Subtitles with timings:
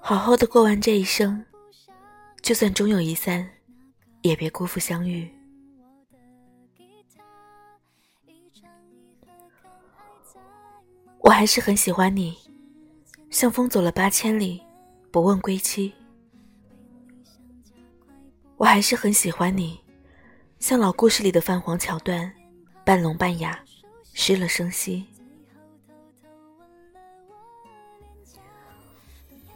[0.00, 1.44] 好好的过完这一生，
[2.40, 3.46] 就算终有一散，
[4.22, 5.30] 也别辜负相遇。
[11.20, 12.38] 我还是很喜欢你，
[13.28, 14.62] 像风走了八千里，
[15.10, 15.92] 不问归期。
[18.56, 19.78] 我还是很喜欢你，
[20.58, 22.32] 像老故事里的泛黄桥段，
[22.82, 23.62] 半聋半哑，
[24.14, 25.06] 失了声息。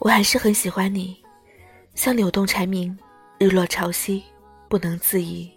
[0.00, 1.20] 我还是很喜欢你，
[1.94, 2.96] 像柳动蝉鸣，
[3.38, 4.22] 日落潮汐，
[4.68, 5.50] 不能自已。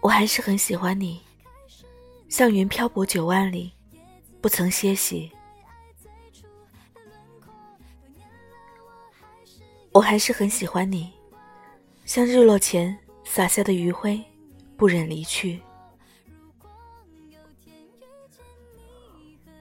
[0.00, 1.20] 我还是很喜欢你，
[2.28, 3.72] 像云漂泊九万里，
[4.40, 5.30] 不曾歇息。
[9.92, 11.12] 我还是很喜欢你，
[12.04, 14.20] 像日落前洒下的余晖，
[14.76, 15.60] 不忍离去。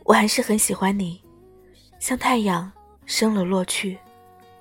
[0.03, 1.21] 我还是很喜欢你。
[2.07, 2.71] 像太阳
[3.05, 3.99] 升了落去，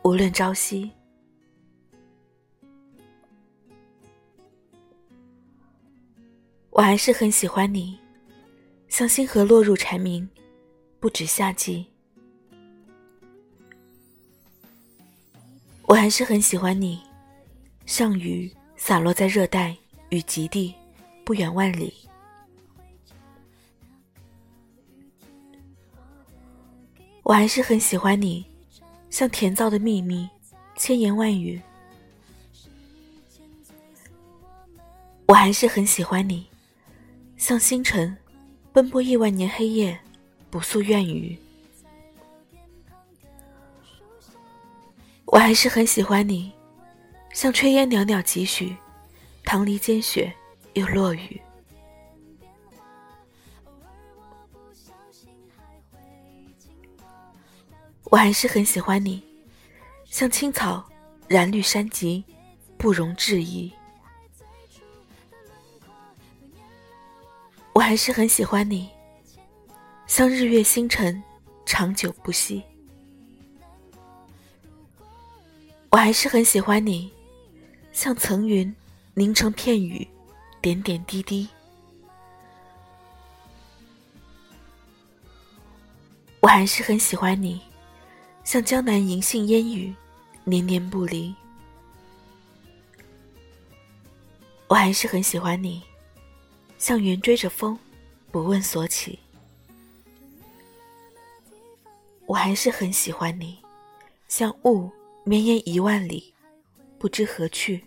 [0.03, 0.91] 无论朝夕。
[6.71, 7.97] 我还是很喜欢你，
[8.89, 10.29] 像星河落入蝉鸣，
[10.99, 11.87] 不止夏季。
[15.83, 17.01] 我还是很喜欢你，
[17.87, 19.77] 像雨洒落在热带
[20.09, 20.75] 与极地，
[21.25, 21.95] 不远万里。
[27.27, 28.47] 我还是很喜欢你，
[29.11, 30.31] 像甜皂的秘密，
[30.77, 31.61] 千言万语。
[35.27, 36.47] 我还是很喜欢你，
[37.37, 38.17] 像星辰，
[38.73, 39.99] 奔波亿万年黑夜，
[40.51, 41.37] 不诉怨语。
[45.25, 46.53] 我还是很喜欢你，
[47.33, 48.77] 像炊烟袅袅几许，
[49.43, 50.33] 棠梨间雪
[50.75, 51.41] 又落雨。
[58.09, 59.23] 我还是很喜欢你，
[60.05, 60.85] 像青草
[61.27, 62.23] 染绿山脊，
[62.79, 63.73] 不容置疑。
[67.73, 68.89] 我还是很喜欢你，
[70.07, 71.21] 像日月星辰，
[71.67, 72.63] 长久不息。
[75.91, 77.13] 我还是很喜欢你，
[77.93, 78.75] 像层云
[79.15, 80.07] 凝成片雨，
[80.63, 81.49] 点点滴滴。
[86.41, 87.61] 我还是很喜欢你。
[88.47, 89.93] 像江南银杏烟雨，
[90.45, 91.35] 年年不离。
[94.69, 95.83] 我还是很喜欢你，
[96.79, 97.77] 像云追着风，
[98.31, 99.19] 不问所起。
[102.25, 103.59] 我还是很喜欢你，
[104.29, 104.89] 像雾
[105.25, 106.33] 绵延一万里，
[107.01, 107.85] 不知何去。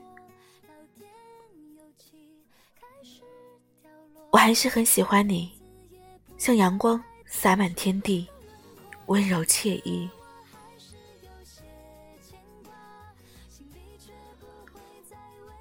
[4.30, 5.50] 我还是很喜欢你，
[6.38, 8.28] 像阳光洒满天地，
[9.06, 10.10] 温柔惬意。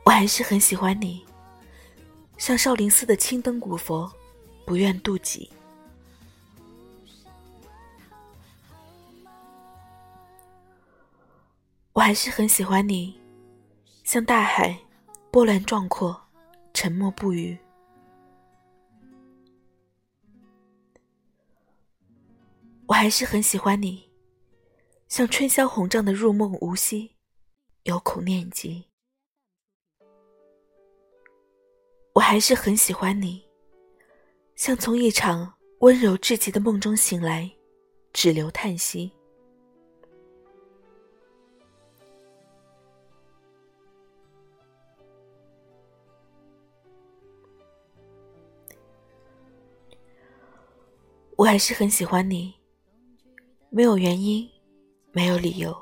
[0.08, 1.22] 我还是很喜欢你，
[2.38, 4.10] 像少林寺的青灯古佛，
[4.64, 5.50] 不愿渡己。
[11.92, 13.20] 我还是很喜欢你，
[14.02, 14.74] 像大海，
[15.30, 16.18] 波澜壮阔，
[16.72, 17.58] 沉默不语。
[22.86, 24.08] 我还是很喜欢你，
[25.06, 27.14] 像春宵红帐的入梦无息，
[27.82, 28.87] 有苦念及。
[32.18, 33.40] 我还是很喜欢你，
[34.56, 37.48] 像从一场温柔至极的梦中醒来，
[38.12, 39.12] 只留叹息。
[51.36, 52.52] 我还是很喜欢你，
[53.70, 54.50] 没有原因，
[55.12, 55.72] 没有理由。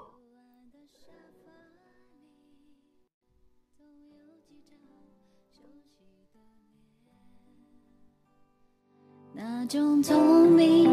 [9.66, 10.86] 种聪明。